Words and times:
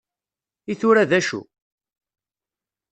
I 0.71 0.73
tura 0.79 1.03
d 1.09 1.11
acu? 1.19 1.41